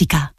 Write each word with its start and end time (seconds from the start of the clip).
Cinema 0.00 0.29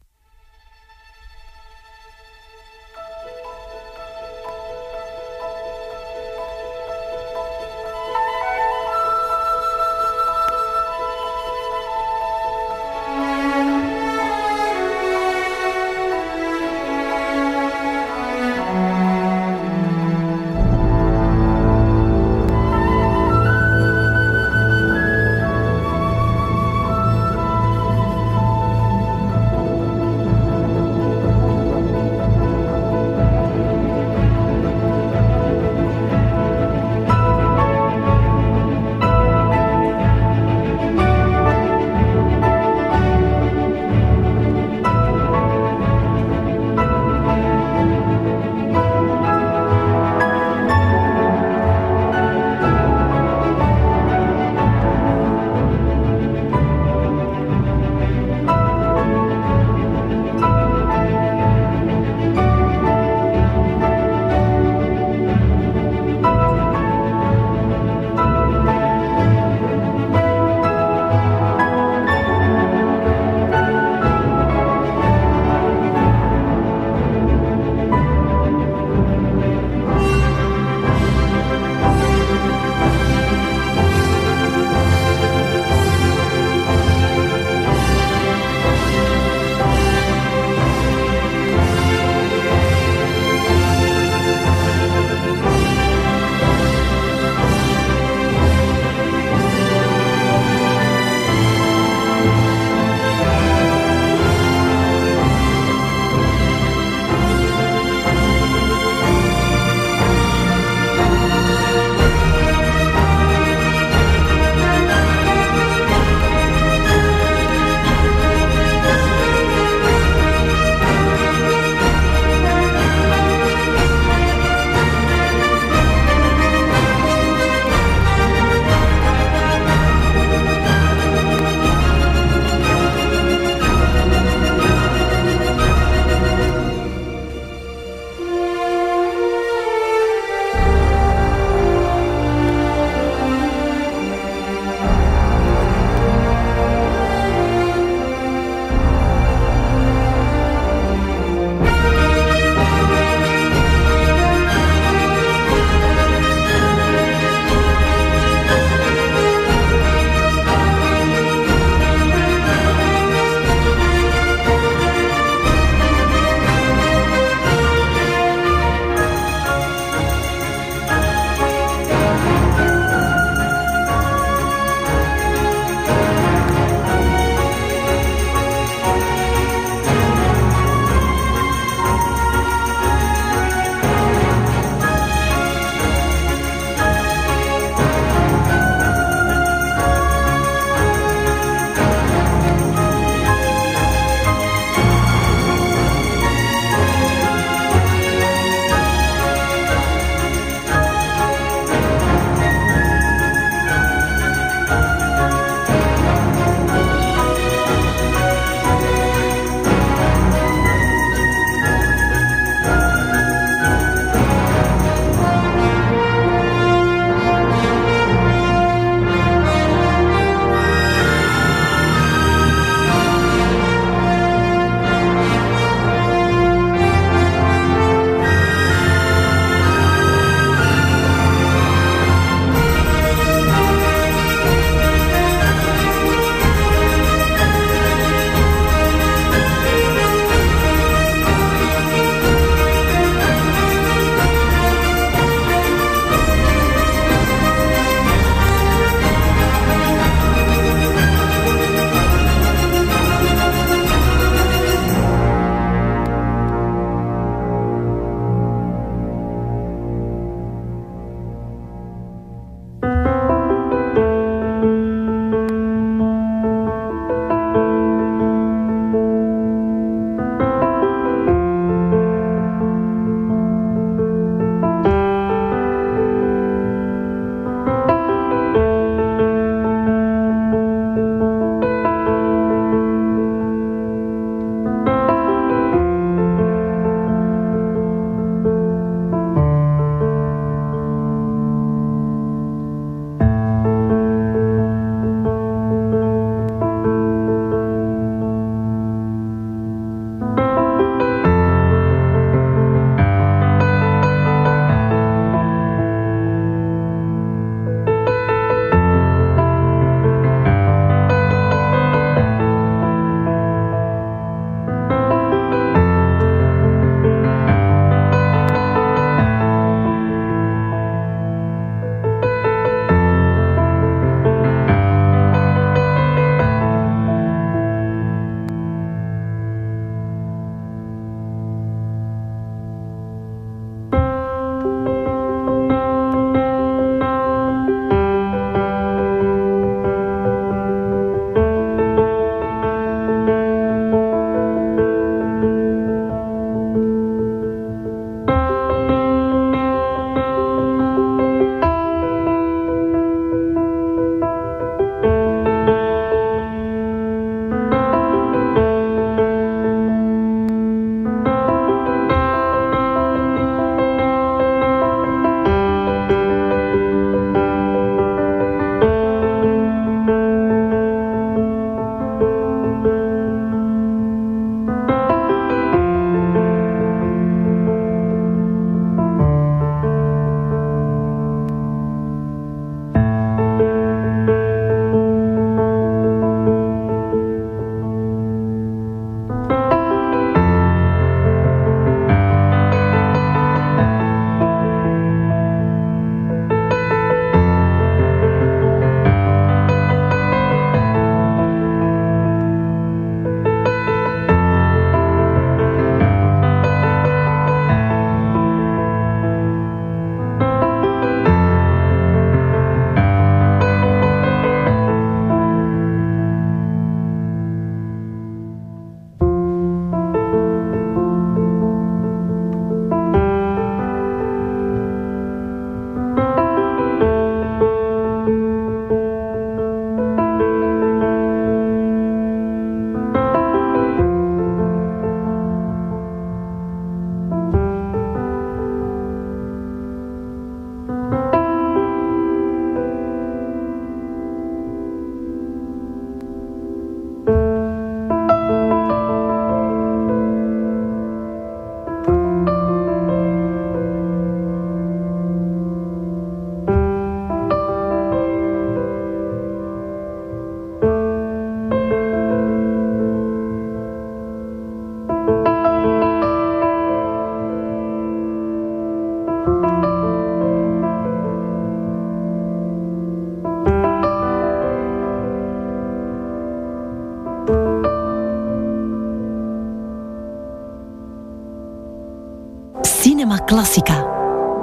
Classica. 483.52 484.06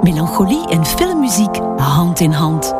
Melancholie 0.01 0.67
en 0.67 0.85
filmmuziek 0.85 1.59
hand 1.77 2.19
in 2.19 2.31
hand. 2.31 2.73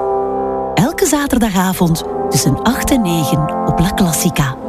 Elke 0.74 1.06
zaterdagavond 1.06 2.04
tussen 2.30 2.62
8 2.62 2.92
en 2.92 3.02
9 3.02 3.66
op 3.66 3.80
La 3.80 3.94
Classica. 3.94 4.69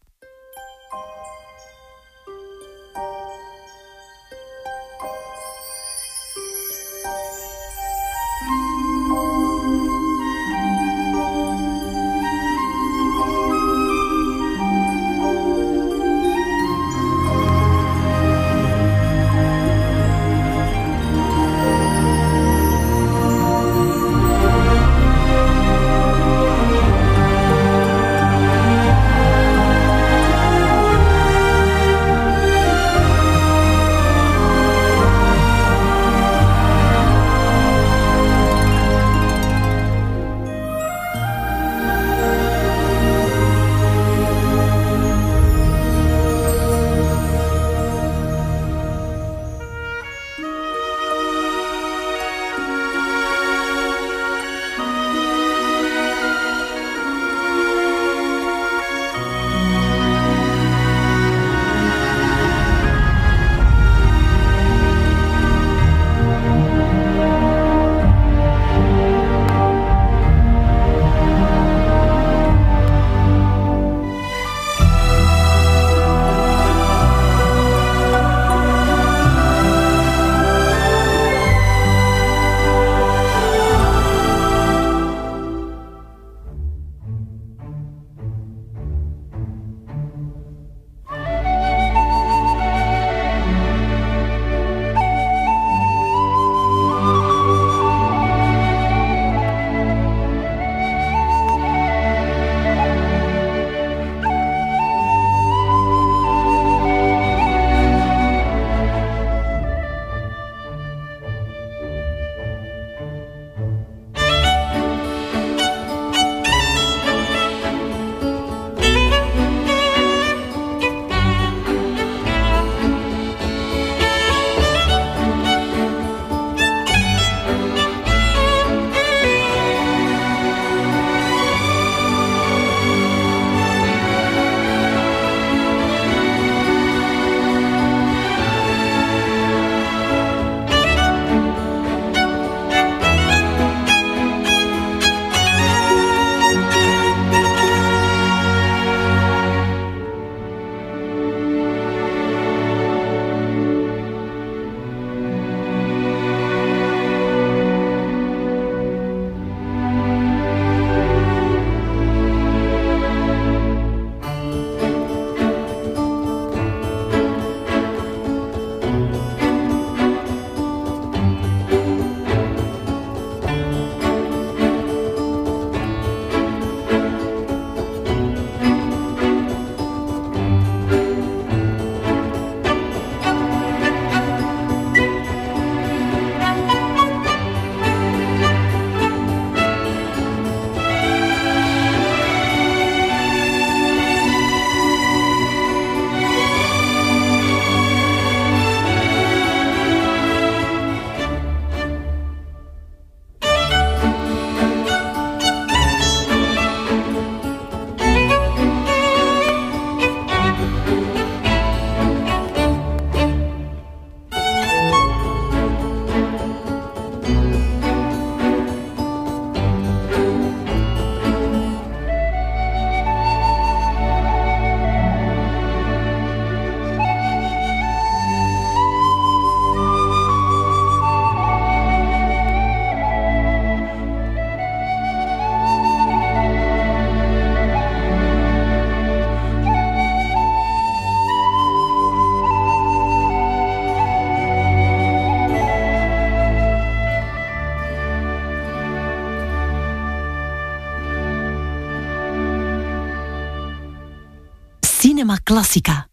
Clássica. 255.61 256.10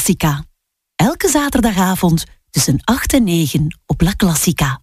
Classica. 0.00 0.44
Elke 0.96 1.28
zaterdagavond 1.28 2.24
tussen 2.50 2.80
8 2.84 3.12
en 3.12 3.24
9 3.24 3.80
op 3.86 4.00
La 4.00 4.12
Classica. 4.16 4.80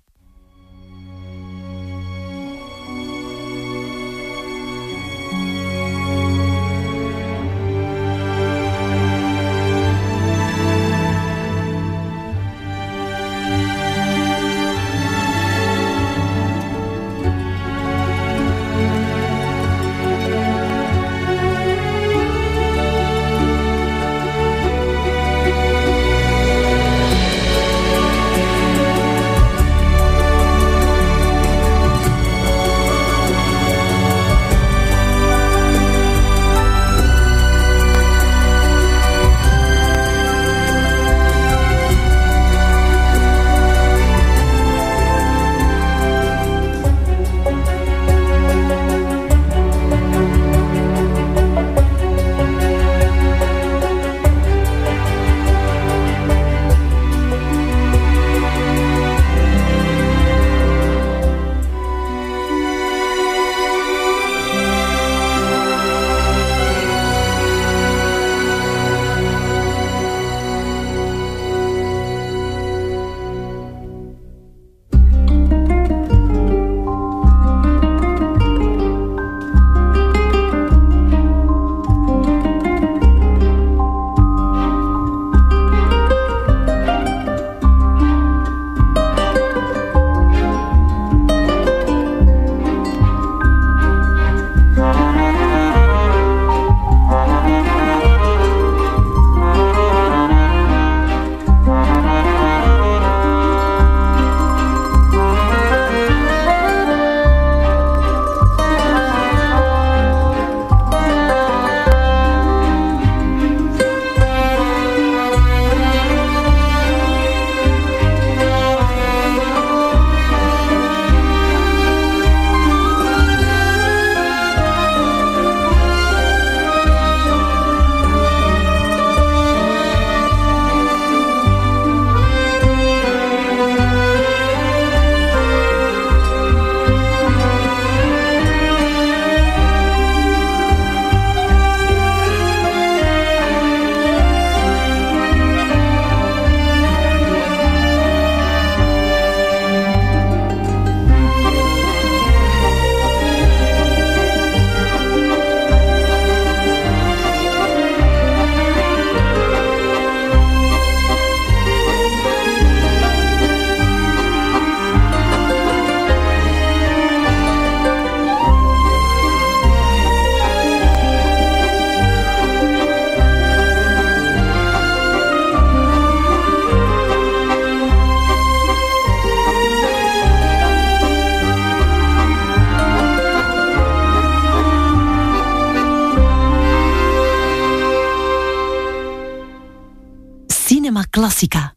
Classica. 191.38 191.76